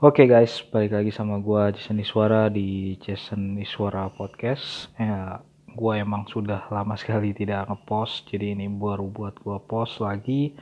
Oke 0.00 0.24
guys, 0.24 0.64
balik 0.72 0.96
lagi 0.96 1.12
sama 1.12 1.36
gua 1.44 1.68
Jason 1.76 2.00
Iswara 2.00 2.48
di 2.48 2.96
Jason 3.04 3.60
Iswara 3.60 4.08
Podcast. 4.08 4.88
Ya, 4.96 5.44
gua 5.76 6.00
emang 6.00 6.24
sudah 6.24 6.64
lama 6.72 6.96
sekali 6.96 7.36
tidak 7.36 7.68
ngepost, 7.68 8.24
jadi 8.32 8.56
ini 8.56 8.64
baru 8.72 9.12
buat 9.12 9.36
gua 9.44 9.60
post 9.60 10.00
lagi. 10.00 10.56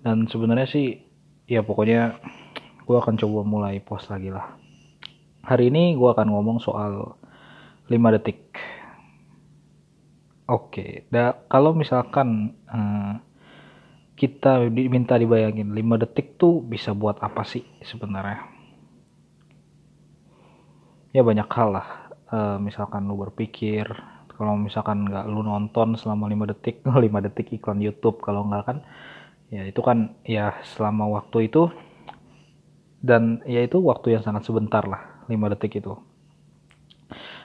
Dan 0.00 0.24
sebenarnya 0.32 0.64
sih, 0.64 0.96
ya 1.44 1.60
pokoknya 1.60 2.16
gua 2.88 3.04
akan 3.04 3.20
coba 3.20 3.44
mulai 3.44 3.84
post 3.84 4.08
lagi 4.08 4.32
lah. 4.32 4.56
Hari 5.44 5.68
ini 5.68 5.92
gua 6.00 6.16
akan 6.16 6.32
ngomong 6.32 6.56
soal 6.56 7.20
5 7.92 8.16
detik. 8.16 8.48
Oke, 10.48 11.04
da, 11.12 11.36
kalau 11.52 11.76
misalkan 11.76 12.56
eh, 12.72 13.12
kita 14.14 14.70
diminta 14.70 15.18
dibayangin 15.18 15.74
5 15.74 16.02
detik 16.06 16.38
tuh 16.38 16.62
bisa 16.62 16.94
buat 16.94 17.18
apa 17.18 17.42
sih 17.42 17.66
sebenarnya? 17.82 18.54
ya 21.14 21.22
banyak 21.22 21.46
hal 21.46 21.68
lah 21.70 21.88
uh, 22.34 22.58
misalkan 22.58 23.06
lu 23.06 23.14
berpikir 23.14 23.86
kalau 24.34 24.58
misalkan 24.58 25.06
nggak 25.06 25.30
lu 25.30 25.46
nonton 25.46 25.94
selama 25.94 26.26
5 26.26 26.50
detik 26.50 26.82
5 26.90 27.06
detik 27.30 27.54
iklan 27.54 27.78
YouTube 27.78 28.18
kalau 28.18 28.42
nggak 28.50 28.64
kan 28.66 28.78
ya 29.54 29.62
itu 29.62 29.78
kan 29.78 30.18
ya 30.26 30.58
selama 30.74 31.06
waktu 31.06 31.46
itu 31.46 31.70
dan 32.98 33.38
ya 33.46 33.62
itu 33.62 33.78
waktu 33.78 34.18
yang 34.18 34.26
sangat 34.26 34.42
sebentar 34.42 34.82
lah 34.82 35.22
5 35.30 35.38
detik 35.54 35.78
itu 35.78 35.94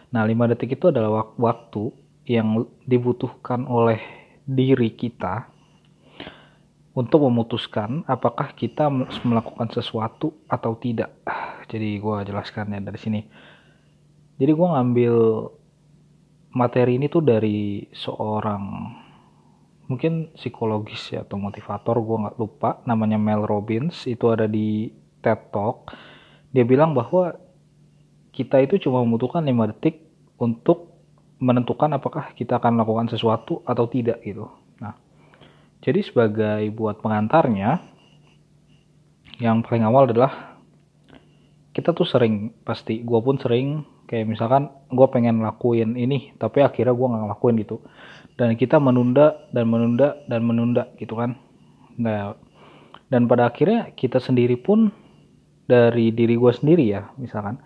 nah 0.10 0.26
5 0.26 0.34
detik 0.58 0.82
itu 0.82 0.90
adalah 0.90 1.30
waktu 1.38 1.94
yang 2.26 2.66
dibutuhkan 2.90 3.70
oleh 3.70 4.02
diri 4.50 4.90
kita 4.98 5.46
untuk 6.98 7.30
memutuskan 7.30 8.02
apakah 8.10 8.54
kita 8.58 8.90
melakukan 9.26 9.70
sesuatu 9.70 10.34
atau 10.50 10.74
tidak. 10.78 11.14
Jadi 11.70 12.02
gue 12.02 12.16
jelaskan 12.26 12.74
ya 12.74 12.82
dari 12.82 13.00
sini. 13.00 13.22
Jadi 14.40 14.52
gue 14.56 14.68
ngambil 14.68 15.16
materi 16.56 16.98
ini 16.98 17.06
tuh 17.12 17.22
dari 17.22 17.86
seorang 17.94 18.64
mungkin 19.90 20.34
psikologis 20.34 21.14
ya 21.14 21.26
atau 21.26 21.38
motivator 21.38 22.02
gue 22.02 22.18
nggak 22.26 22.38
lupa. 22.42 22.82
Namanya 22.90 23.22
Mel 23.22 23.46
Robbins 23.46 24.10
itu 24.10 24.26
ada 24.34 24.50
di 24.50 24.90
TED 25.22 25.54
Talk. 25.54 25.94
Dia 26.50 26.66
bilang 26.66 26.98
bahwa 26.98 27.38
kita 28.34 28.58
itu 28.66 28.82
cuma 28.82 29.06
membutuhkan 29.06 29.46
5 29.46 29.72
detik 29.76 30.10
untuk 30.42 30.90
menentukan 31.38 31.94
apakah 31.96 32.34
kita 32.34 32.58
akan 32.58 32.82
melakukan 32.82 33.08
sesuatu 33.14 33.62
atau 33.64 33.86
tidak 33.88 34.20
gitu 34.26 34.50
jadi 35.80 36.00
sebagai 36.04 36.62
buat 36.76 37.00
pengantarnya 37.00 37.80
yang 39.40 39.64
paling 39.64 39.88
awal 39.88 40.12
adalah 40.12 40.60
kita 41.72 41.96
tuh 41.96 42.04
sering 42.04 42.52
pasti 42.68 43.00
gue 43.00 43.20
pun 43.24 43.40
sering 43.40 43.88
kayak 44.04 44.28
misalkan 44.28 44.68
gue 44.92 45.08
pengen 45.08 45.40
lakuin 45.40 45.96
ini 45.96 46.36
tapi 46.36 46.60
akhirnya 46.60 46.92
gue 46.92 47.08
nggak 47.08 47.24
ngelakuin 47.24 47.56
gitu. 47.64 47.78
Dan 48.36 48.56
kita 48.56 48.80
menunda 48.80 49.48
dan 49.56 49.68
menunda 49.72 50.20
dan 50.28 50.44
menunda 50.44 50.92
gitu 51.00 51.16
kan. 51.16 51.40
Nah 51.96 52.36
dan 53.08 53.32
pada 53.32 53.48
akhirnya 53.48 53.96
kita 53.96 54.20
sendiri 54.20 54.60
pun 54.60 54.92
dari 55.70 56.12
diri 56.12 56.36
gue 56.36 56.52
sendiri 56.52 56.92
ya 56.92 57.08
misalkan 57.16 57.62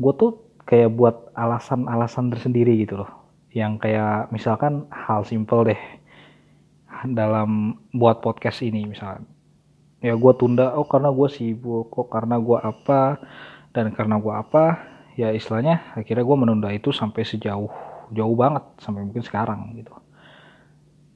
gue 0.00 0.12
tuh 0.16 0.56
kayak 0.64 0.96
buat 0.96 1.36
alasan-alasan 1.36 2.32
tersendiri 2.32 2.80
gitu 2.80 3.04
loh. 3.04 3.10
Yang 3.52 3.84
kayak 3.84 4.32
misalkan 4.32 4.88
hal 4.88 5.28
simple 5.28 5.68
deh 5.68 5.97
dalam 7.06 7.78
buat 7.94 8.18
podcast 8.24 8.64
ini 8.66 8.88
misalkan 8.88 9.28
ya 9.98 10.14
gue 10.14 10.32
tunda 10.38 10.74
oh 10.78 10.86
karena 10.86 11.10
gue 11.10 11.28
sibuk 11.30 11.90
kok 11.90 12.06
karena 12.10 12.38
gue 12.38 12.58
apa 12.58 13.18
dan 13.74 13.90
karena 13.94 14.18
gue 14.18 14.30
apa 14.30 14.64
ya 15.18 15.34
istilahnya 15.34 15.98
akhirnya 15.98 16.22
gue 16.22 16.36
menunda 16.38 16.70
itu 16.70 16.94
sampai 16.94 17.26
sejauh 17.26 17.70
jauh 18.14 18.36
banget 18.38 18.64
sampai 18.78 19.02
mungkin 19.04 19.26
sekarang 19.26 19.74
gitu. 19.74 19.92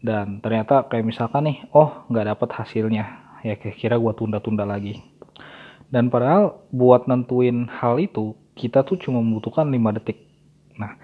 Dan 0.03 0.43
ternyata 0.43 0.91
kayak 0.91 1.07
misalkan 1.07 1.47
nih 1.47 1.59
oh 1.71 2.05
nggak 2.11 2.35
dapat 2.35 2.49
hasilnya 2.59 3.39
ya 3.47 3.55
kira-kira 3.55 3.95
gue 3.95 4.13
tunda-tunda 4.19 4.67
lagi. 4.67 4.99
Dan 5.87 6.11
padahal 6.11 6.67
buat 6.75 7.07
nentuin 7.07 7.71
hal 7.71 8.03
itu 8.03 8.35
kita 8.59 8.83
tuh 8.83 8.99
cuma 8.99 9.23
membutuhkan 9.23 9.71
5 9.71 9.97
detik. 10.03 10.19
Nah 10.75 10.99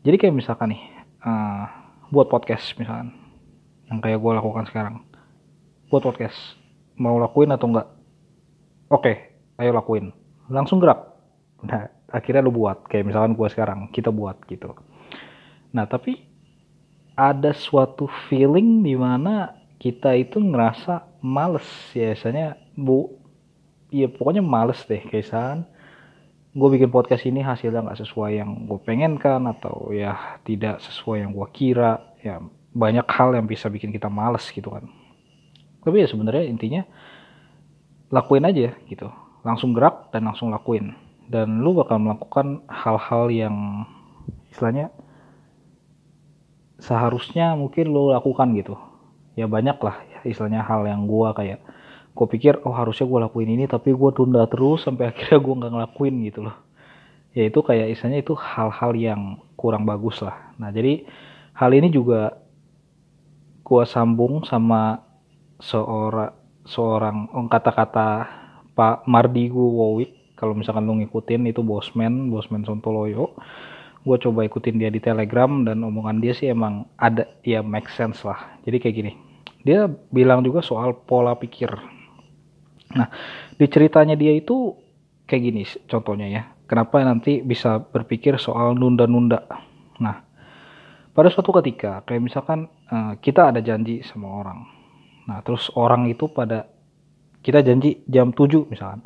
jadi 0.00 0.16
kayak 0.16 0.34
misalkan 0.34 0.72
nih 0.72 0.82
uh, 1.20 1.68
buat 2.08 2.32
podcast 2.32 2.72
misalkan 2.80 3.19
yang 3.90 3.98
kayak 3.98 4.22
gue 4.22 4.32
lakukan 4.38 4.64
sekarang. 4.70 5.02
Buat 5.90 6.06
podcast. 6.06 6.38
Mau 6.94 7.18
lakuin 7.18 7.50
atau 7.50 7.66
enggak? 7.66 7.88
Oke 8.86 9.12
ayo 9.58 9.74
lakuin. 9.74 10.14
Langsung 10.46 10.78
gerak. 10.78 11.10
Nah 11.66 11.90
akhirnya 12.08 12.46
lu 12.46 12.54
buat. 12.54 12.86
Kayak 12.86 13.10
misalkan 13.10 13.34
gue 13.34 13.48
sekarang 13.50 13.80
kita 13.90 14.14
buat 14.14 14.38
gitu. 14.46 14.78
Nah 15.74 15.84
tapi 15.90 16.22
ada 17.18 17.50
suatu 17.50 18.06
feeling 18.30 18.86
di 18.86 18.94
mana 18.94 19.58
kita 19.82 20.14
itu 20.14 20.38
ngerasa 20.38 21.20
males. 21.20 21.66
Ya 21.92 22.14
biasanya 22.14 22.56
bu 22.78 23.10
ya 23.90 24.06
pokoknya 24.06 24.40
males 24.40 24.80
deh. 24.86 25.02
Kaisan 25.10 25.66
gue 26.50 26.66
bikin 26.66 26.90
podcast 26.90 27.26
ini 27.30 27.46
hasilnya 27.46 27.86
nggak 27.86 28.00
sesuai 28.02 28.42
yang 28.42 28.66
gue 28.66 28.78
pengen 28.82 29.22
kan 29.22 29.46
atau 29.46 29.94
ya 29.94 30.38
tidak 30.42 30.82
sesuai 30.82 31.22
yang 31.22 31.30
gue 31.30 31.46
kira 31.54 32.02
ya 32.26 32.42
banyak 32.70 33.06
hal 33.10 33.34
yang 33.34 33.46
bisa 33.50 33.66
bikin 33.66 33.90
kita 33.90 34.06
males 34.06 34.46
gitu 34.50 34.70
kan. 34.70 34.86
Tapi 35.80 36.04
ya 36.04 36.06
sebenarnya 36.06 36.44
intinya 36.46 36.82
lakuin 38.12 38.46
aja 38.46 38.76
gitu. 38.86 39.08
Langsung 39.42 39.72
gerak 39.72 40.12
dan 40.12 40.28
langsung 40.28 40.52
lakuin. 40.52 40.92
Dan 41.30 41.62
lu 41.62 41.78
bakal 41.78 42.02
melakukan 42.02 42.66
hal-hal 42.66 43.30
yang 43.30 43.86
istilahnya 44.50 44.90
seharusnya 46.82 47.54
mungkin 47.54 47.90
lu 47.90 48.10
lakukan 48.10 48.50
gitu. 48.58 48.74
Ya 49.38 49.46
banyak 49.46 49.78
lah 49.78 49.96
ya, 50.10 50.18
istilahnya 50.26 50.66
hal 50.66 50.84
yang 50.84 51.06
gua 51.06 51.32
kayak 51.32 51.62
gue 52.10 52.26
pikir 52.26 52.58
oh 52.66 52.74
harusnya 52.74 53.06
gue 53.06 53.20
lakuin 53.22 53.54
ini 53.54 53.70
tapi 53.70 53.94
gue 53.94 54.10
tunda 54.10 54.42
terus 54.50 54.82
sampai 54.82 55.06
akhirnya 55.14 55.38
gue 55.38 55.54
nggak 55.62 55.72
ngelakuin 55.72 56.14
gitu 56.26 56.40
loh. 56.50 56.56
Ya 57.30 57.46
itu 57.46 57.62
kayak 57.62 57.94
istilahnya 57.94 58.26
itu 58.26 58.34
hal-hal 58.34 58.92
yang 58.98 59.38
kurang 59.54 59.86
bagus 59.86 60.18
lah. 60.18 60.50
Nah 60.58 60.74
jadi 60.74 61.06
hal 61.54 61.70
ini 61.70 61.94
juga 61.94 62.34
gue 63.70 63.84
sambung 63.86 64.42
sama 64.42 64.98
seorang 65.62 66.34
seorang 66.66 67.30
oh, 67.30 67.46
kata-kata 67.46 68.26
Pak 68.74 69.06
Mardigu 69.06 69.62
Wowik. 69.62 70.34
Kalau 70.34 70.58
misalkan 70.58 70.88
lu 70.88 70.98
ngikutin 70.98 71.46
itu 71.46 71.62
Bosman 71.62 72.34
Bosman 72.34 72.66
Sontoloyo. 72.66 73.38
Gue 74.02 74.16
coba 74.18 74.42
ikutin 74.42 74.80
dia 74.80 74.90
di 74.90 74.98
Telegram 74.98 75.62
dan 75.62 75.86
omongan 75.86 76.18
dia 76.18 76.34
sih 76.34 76.50
emang 76.50 76.88
ada 76.98 77.30
ya 77.46 77.62
make 77.62 77.86
sense 77.94 78.26
lah. 78.26 78.58
Jadi 78.66 78.76
kayak 78.82 78.96
gini 78.98 79.12
dia 79.62 79.86
bilang 80.10 80.42
juga 80.42 80.66
soal 80.66 80.96
pola 81.06 81.36
pikir. 81.38 81.70
Nah 82.96 83.06
di 83.54 83.66
ceritanya 83.70 84.18
dia 84.18 84.34
itu 84.34 84.74
kayak 85.30 85.42
gini 85.46 85.62
contohnya 85.86 86.26
ya. 86.26 86.42
Kenapa 86.66 87.02
nanti 87.06 87.38
bisa 87.44 87.78
berpikir 87.78 88.40
soal 88.40 88.74
nunda-nunda? 88.74 89.46
Nah 90.00 90.29
pada 91.10 91.28
suatu 91.28 91.50
ketika 91.58 92.06
kayak 92.06 92.22
misalkan 92.22 92.70
uh, 92.90 93.18
kita 93.18 93.50
ada 93.50 93.58
janji 93.58 94.02
sama 94.06 94.30
orang. 94.30 94.62
Nah 95.26 95.42
terus 95.42 95.66
orang 95.74 96.06
itu 96.06 96.30
pada 96.30 96.70
kita 97.42 97.66
janji 97.66 98.06
jam 98.06 98.30
7 98.30 98.70
misalkan. 98.70 99.02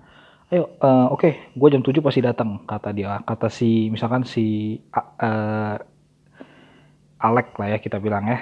Ayo 0.52 0.76
uh, 0.84 1.08
oke 1.08 1.24
okay, 1.24 1.32
gue 1.56 1.68
jam 1.72 1.80
7 1.80 2.04
pasti 2.04 2.20
datang 2.20 2.60
kata 2.68 2.92
dia 2.92 3.24
kata 3.24 3.48
si 3.48 3.88
misalkan 3.88 4.28
si 4.28 4.76
uh, 4.92 5.76
Alek 7.24 7.56
lah 7.56 7.68
ya 7.72 7.78
kita 7.80 7.96
bilang 7.96 8.28
ya. 8.28 8.38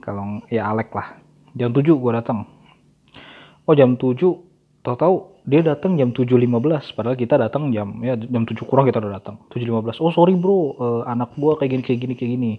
Kalau 0.00 0.40
ya 0.48 0.72
Alek 0.72 0.88
lah. 0.96 1.20
Jam 1.52 1.76
7 1.76 1.84
gue 1.84 2.12
datang. 2.16 2.48
Oh 3.68 3.76
jam 3.76 4.00
7 4.00 4.16
tahu-tahu 4.80 5.44
dia 5.44 5.60
datang 5.60 6.00
jam 6.00 6.12
7.15 6.12 6.96
padahal 6.96 7.16
kita 7.20 7.36
datang 7.36 7.68
jam 7.68 8.00
ya 8.00 8.16
jam 8.16 8.48
7 8.48 8.64
kurang 8.64 8.88
kita 8.88 8.96
udah 8.96 9.20
datang. 9.20 9.44
7.15 9.52 10.00
oh 10.00 10.08
sorry 10.08 10.32
bro 10.40 10.56
uh, 10.80 11.02
anak 11.04 11.36
gue 11.36 11.52
kayak 11.60 11.70
gini 11.76 11.82
kayak 11.84 12.00
gini 12.00 12.14
kayak 12.16 12.32
gini 12.32 12.52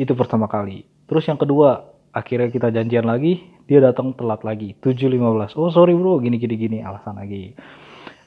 itu 0.00 0.16
pertama 0.16 0.48
kali. 0.48 0.88
Terus 1.04 1.28
yang 1.28 1.36
kedua 1.36 1.84
akhirnya 2.16 2.48
kita 2.48 2.72
janjian 2.72 3.04
lagi 3.04 3.44
dia 3.68 3.84
datang 3.84 4.16
telat 4.16 4.40
lagi. 4.40 4.72
7.15 4.80 5.60
oh 5.60 5.68
sorry 5.68 5.92
bro 5.92 6.16
gini 6.24 6.40
gini 6.40 6.56
gini 6.56 6.78
alasan 6.80 7.20
lagi. 7.20 7.52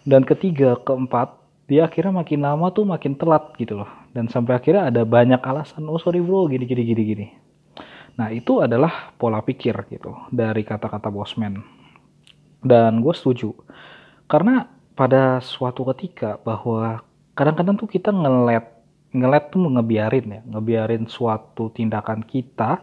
Dan 0.05 0.21
ketiga 0.21 0.77
keempat 0.85 1.33
dia 1.65 1.89
akhirnya 1.89 2.13
makin 2.21 2.45
lama 2.45 2.69
tuh 2.69 2.85
makin 2.85 3.17
telat 3.17 3.57
gitu 3.57 3.81
loh. 3.81 3.89
Dan 4.13 4.29
sampai 4.29 4.61
akhirnya 4.61 4.93
ada 4.93 5.01
banyak 5.01 5.41
alasan 5.41 5.89
oh 5.89 5.97
sorry 5.97 6.21
bro 6.21 6.45
gini 6.45 6.69
gini 6.69 6.85
gini 6.85 7.01
gini. 7.01 7.27
Nah 8.21 8.29
itu 8.29 8.61
adalah 8.61 9.09
pola 9.17 9.41
pikir 9.41 9.73
gitu 9.89 10.13
dari 10.29 10.61
kata-kata 10.61 11.09
bosman. 11.09 11.65
Dan 12.61 13.01
gue 13.01 13.11
setuju. 13.17 13.57
Karena 14.29 14.69
pada 14.93 15.41
suatu 15.41 15.81
ketika 15.91 16.37
bahwa 16.45 17.01
kadang-kadang 17.33 17.75
tuh 17.81 17.89
kita 17.89 18.13
ngelet 18.13 18.72
ngelet 19.13 19.53
tuh 19.53 19.61
ngebiarin 19.61 20.25
ya 20.27 20.41
ngebiarin 20.41 21.05
suatu 21.05 21.69
tindakan 21.69 22.25
kita 22.25 22.81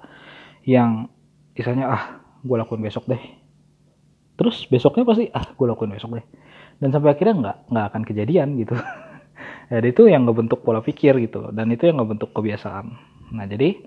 yang 0.63 1.11
misalnya 1.59 1.87
ah 1.91 2.05
gue 2.41 2.57
lakuin 2.57 2.81
besok 2.81 3.11
deh. 3.11 3.21
Terus 4.39 4.65
besoknya 4.71 5.05
pasti 5.05 5.29
ah 5.35 5.45
gue 5.45 5.67
lakuin 5.67 5.93
besok 5.93 6.17
deh. 6.17 6.27
Dan 6.81 6.95
sampai 6.95 7.13
akhirnya 7.13 7.35
nggak 7.37 7.57
nggak 7.69 7.87
akan 7.93 8.03
kejadian 8.07 8.57
gitu. 8.59 8.75
Ya 9.71 9.79
itu 9.87 10.11
yang 10.11 10.27
ngebentuk 10.27 10.67
pola 10.67 10.83
pikir 10.83 11.15
gitu 11.23 11.55
dan 11.55 11.71
itu 11.71 11.87
yang 11.87 12.03
ngebentuk 12.03 12.35
kebiasaan. 12.35 12.91
Nah 13.31 13.47
jadi 13.47 13.79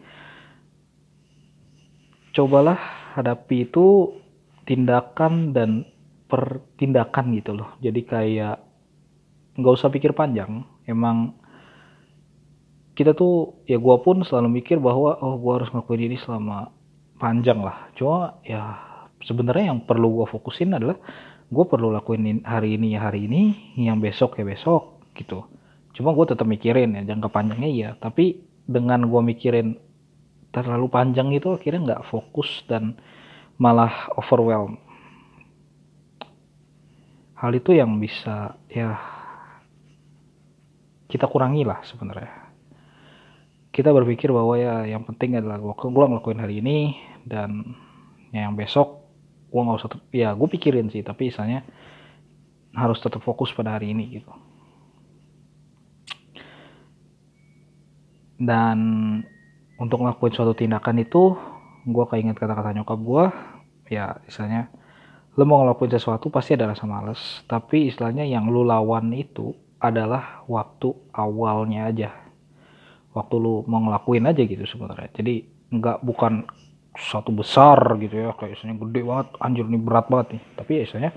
cobalah 2.32 2.80
hadapi 3.20 3.68
itu 3.68 4.16
tindakan 4.64 5.52
dan 5.52 5.84
pertindakan 6.32 7.36
gitu 7.36 7.52
loh. 7.54 7.76
Jadi 7.84 8.02
kayak 8.08 8.64
nggak 9.60 9.76
usah 9.76 9.92
pikir 9.92 10.16
panjang 10.16 10.64
emang 10.88 11.36
kita 12.94 13.18
tuh 13.18 13.66
ya 13.66 13.82
gue 13.82 13.96
pun 14.06 14.22
selalu 14.22 14.62
mikir 14.62 14.78
bahwa 14.78 15.18
oh 15.18 15.38
gue 15.42 15.54
harus 15.58 15.70
ngelakuin 15.74 16.14
ini 16.14 16.18
selama 16.22 16.70
panjang 17.18 17.66
lah. 17.66 17.90
Cuma 17.98 18.38
ya 18.46 18.78
sebenarnya 19.26 19.74
yang 19.74 19.82
perlu 19.86 20.22
gue 20.22 20.28
fokusin 20.30 20.78
adalah 20.78 20.98
gue 21.50 21.66
perlu 21.66 21.90
lakuin 21.90 22.46
hari 22.46 22.78
ini 22.78 22.94
ya 22.94 23.10
hari 23.10 23.26
ini 23.26 23.42
yang 23.82 23.98
besok 23.98 24.38
ya 24.38 24.46
besok 24.46 25.02
gitu. 25.18 25.42
Cuma 25.98 26.14
gue 26.14 26.26
tetap 26.30 26.46
mikirin 26.46 26.94
ya 26.94 27.02
jangka 27.02 27.34
panjangnya 27.34 27.70
iya. 27.70 27.90
Tapi 27.98 28.46
dengan 28.70 29.10
gue 29.10 29.22
mikirin 29.26 29.74
terlalu 30.54 30.86
panjang 30.94 31.34
itu 31.34 31.50
akhirnya 31.50 31.82
nggak 31.82 32.06
fokus 32.14 32.62
dan 32.70 32.94
malah 33.58 34.14
overwhelm. 34.14 34.78
Hal 37.42 37.58
itu 37.58 37.74
yang 37.74 37.98
bisa 37.98 38.54
ya 38.70 39.02
kita 41.10 41.26
kurangi 41.26 41.66
lah 41.66 41.82
sebenarnya 41.86 42.43
kita 43.74 43.90
berpikir 43.90 44.30
bahwa 44.30 44.54
ya 44.54 44.86
yang 44.86 45.02
penting 45.02 45.42
adalah 45.42 45.58
gue 45.58 45.74
ngelakuin 45.74 46.38
hari 46.38 46.62
ini 46.62 46.94
dan 47.26 47.74
ya 48.30 48.46
yang 48.46 48.54
besok 48.54 49.02
gue 49.50 49.62
nggak 49.62 49.78
usah 49.82 49.90
ya 50.14 50.38
gue 50.38 50.46
pikirin 50.46 50.94
sih 50.94 51.02
tapi 51.02 51.34
misalnya 51.34 51.66
harus 52.78 53.02
tetap 53.02 53.26
fokus 53.26 53.50
pada 53.54 53.74
hari 53.74 53.94
ini 53.98 54.22
gitu. 54.22 54.34
Dan 58.38 58.78
untuk 59.82 60.06
ngelakuin 60.06 60.34
suatu 60.34 60.54
tindakan 60.54 61.02
itu 61.02 61.34
gue 61.90 62.06
keinget 62.14 62.38
kata-kata 62.38 62.78
nyokap 62.78 63.00
gue 63.02 63.26
ya 63.90 64.22
misalnya 64.26 64.70
lo 65.34 65.44
mau 65.50 65.66
ngelakuin 65.66 65.98
sesuatu 65.98 66.30
pasti 66.30 66.54
ada 66.54 66.70
rasa 66.70 66.86
males 66.86 67.42
tapi 67.50 67.90
istilahnya 67.90 68.24
yang 68.24 68.48
lo 68.54 68.62
lawan 68.62 69.10
itu 69.12 69.52
adalah 69.82 70.46
waktu 70.48 70.96
awalnya 71.12 71.92
aja 71.92 72.23
waktu 73.14 73.36
lu 73.38 73.62
mau 73.70 73.82
ngelakuin 73.82 74.26
aja 74.30 74.42
gitu 74.44 74.66
sebenarnya. 74.66 75.10
Jadi 75.14 75.46
nggak 75.74 76.06
bukan 76.06 76.46
satu 76.94 77.34
besar 77.34 77.98
gitu 77.98 78.22
ya 78.22 78.38
kayak 78.38 78.54
misalnya 78.54 78.76
gede 78.86 79.02
banget 79.02 79.28
anjir 79.42 79.66
ini 79.66 79.80
berat 79.82 80.06
banget 80.10 80.38
nih. 80.38 80.44
Tapi 80.58 80.72
ya 80.86 81.12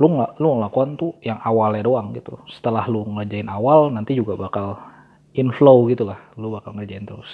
lu 0.00 0.06
nggak 0.18 0.30
lu 0.42 0.46
ngelakuin 0.58 0.90
tuh 0.98 1.12
yang 1.22 1.38
awalnya 1.42 1.86
doang 1.86 2.10
gitu. 2.16 2.38
Setelah 2.50 2.86
lu 2.90 3.06
ngerjain 3.06 3.46
awal 3.46 3.92
nanti 3.92 4.18
juga 4.18 4.34
bakal 4.34 4.78
inflow 5.36 5.86
gitu 5.90 6.08
lah. 6.08 6.18
Lu 6.34 6.50
bakal 6.50 6.74
ngerjain 6.74 7.06
terus. 7.06 7.30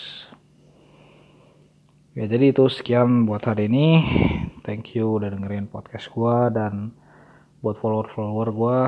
Ya 2.19 2.27
jadi 2.27 2.51
itu 2.51 2.67
sekian 2.67 3.31
buat 3.31 3.47
hari 3.47 3.71
ini. 3.71 4.03
Thank 4.67 4.93
you 4.99 5.17
udah 5.17 5.33
dengerin 5.33 5.71
podcast 5.71 6.11
gua 6.13 6.53
dan 6.53 6.93
buat 7.65 7.81
follower 7.81 8.13
follower 8.13 8.49
gua 8.53 8.79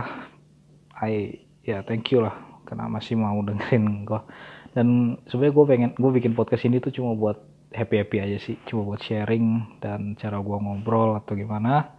I 1.01 1.41
ya 1.65 1.81
thank 1.87 2.11
you 2.13 2.21
lah. 2.21 2.37
Karena 2.69 2.91
masih 2.91 3.17
mau 3.17 3.39
dengerin 3.41 4.05
gua 4.05 4.27
dan 4.71 5.19
sebenarnya 5.27 5.55
gue 5.55 5.65
pengen 5.67 5.91
gue 5.99 6.11
bikin 6.15 6.33
podcast 6.39 6.63
ini 6.63 6.79
tuh 6.79 6.95
cuma 6.95 7.19
buat 7.19 7.39
happy 7.75 8.03
happy 8.03 8.17
aja 8.23 8.39
sih. 8.43 8.57
Cuma 8.67 8.87
buat 8.95 9.03
sharing 9.03 9.79
dan 9.83 10.15
cara 10.19 10.39
gue 10.39 10.57
ngobrol 10.59 11.19
atau 11.19 11.35
gimana. 11.35 11.95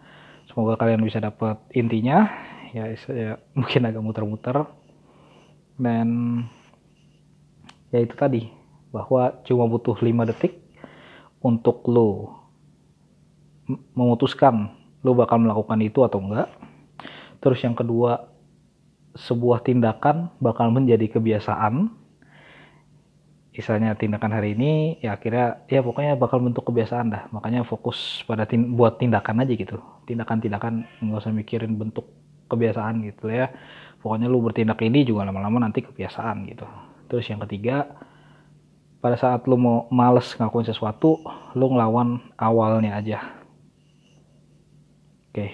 Semoga 0.51 0.75
kalian 0.79 1.03
bisa 1.03 1.19
dapat 1.23 1.59
intinya. 1.75 2.27
Ya, 2.71 2.91
ya 2.91 3.39
mungkin 3.57 3.81
agak 3.87 4.03
muter-muter. 4.03 4.67
Dan 5.79 6.07
ya 7.91 7.99
itu 7.99 8.15
tadi 8.15 8.47
bahwa 8.91 9.39
cuma 9.47 9.67
butuh 9.67 9.95
5 9.95 10.29
detik 10.35 10.59
untuk 11.41 11.83
lo 11.87 12.39
memutuskan 13.95 14.75
lo 15.01 15.15
bakal 15.15 15.39
melakukan 15.39 15.79
itu 15.81 16.03
atau 16.03 16.19
enggak. 16.19 16.51
Terus 17.41 17.59
yang 17.65 17.73
kedua 17.73 18.29
sebuah 19.17 19.65
tindakan 19.65 20.31
bakal 20.39 20.71
menjadi 20.71 21.19
kebiasaan 21.19 22.00
misalnya 23.51 23.91
tindakan 23.99 24.31
hari 24.31 24.55
ini 24.55 25.03
ya 25.03 25.19
akhirnya 25.19 25.67
ya 25.67 25.83
pokoknya 25.83 26.15
bakal 26.15 26.39
bentuk 26.39 26.63
kebiasaan 26.71 27.11
dah. 27.11 27.23
Makanya 27.35 27.67
fokus 27.67 28.23
pada 28.23 28.47
tin 28.47 28.79
buat 28.79 28.95
tindakan 28.95 29.43
aja 29.43 29.53
gitu. 29.55 29.77
Tindakan-tindakan 30.07 31.03
nggak 31.03 31.19
usah 31.19 31.35
mikirin 31.35 31.75
bentuk 31.75 32.07
kebiasaan 32.47 33.03
gitu 33.11 33.27
ya. 33.27 33.51
Pokoknya 33.99 34.31
lu 34.31 34.39
bertindak 34.39 34.79
ini 34.81 35.03
juga 35.03 35.27
lama-lama 35.27 35.67
nanti 35.67 35.83
kebiasaan 35.83 36.47
gitu. 36.47 36.63
Terus 37.11 37.27
yang 37.27 37.43
ketiga 37.43 37.91
pada 39.03 39.19
saat 39.19 39.43
lu 39.51 39.59
mau 39.59 39.91
males 39.91 40.31
ngakuin 40.39 40.65
sesuatu 40.71 41.19
lu 41.51 41.65
ngelawan 41.75 42.23
awalnya 42.39 43.03
aja. 43.03 43.19
Oke 45.31 45.51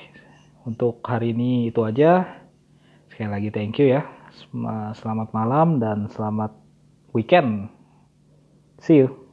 untuk 0.69 1.01
hari 1.01 1.33
ini 1.33 1.73
itu 1.73 1.81
aja. 1.81 2.29
Sekali 3.09 3.29
lagi 3.33 3.49
thank 3.49 3.81
you 3.81 3.89
ya. 3.89 4.05
Selamat 4.93 5.33
malam 5.33 5.81
dan 5.81 6.05
selamat 6.13 6.53
weekend 7.15 7.73
See 8.81 8.95
you. 8.95 9.26